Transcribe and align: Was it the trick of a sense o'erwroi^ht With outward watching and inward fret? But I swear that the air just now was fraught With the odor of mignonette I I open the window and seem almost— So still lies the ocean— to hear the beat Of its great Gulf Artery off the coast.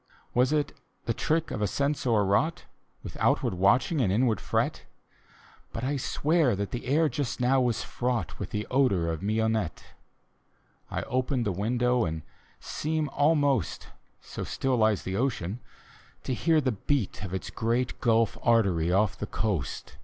Was 0.33 0.51
it 0.51 0.73
the 1.05 1.13
trick 1.13 1.51
of 1.51 1.61
a 1.61 1.67
sense 1.67 2.07
o'erwroi^ht 2.07 2.63
With 3.03 3.15
outward 3.19 3.53
watching 3.53 4.01
and 4.01 4.11
inward 4.11 4.39
fret? 4.41 4.85
But 5.73 5.83
I 5.83 5.95
swear 5.97 6.55
that 6.55 6.71
the 6.71 6.87
air 6.87 7.07
just 7.07 7.39
now 7.39 7.61
was 7.61 7.83
fraught 7.83 8.39
With 8.39 8.49
the 8.49 8.65
odor 8.71 9.11
of 9.11 9.21
mignonette 9.21 9.83
I 10.89 11.01
I 11.01 11.03
open 11.03 11.43
the 11.43 11.51
window 11.51 12.03
and 12.03 12.23
seem 12.59 13.09
almost— 13.09 13.89
So 14.33 14.43
still 14.43 14.75
lies 14.75 15.03
the 15.03 15.17
ocean— 15.17 15.59
to 16.23 16.33
hear 16.33 16.59
the 16.59 16.71
beat 16.71 17.21
Of 17.23 17.31
its 17.31 17.51
great 17.51 18.01
Gulf 18.01 18.39
Artery 18.41 18.91
off 18.91 19.15
the 19.19 19.27
coast. 19.27 19.97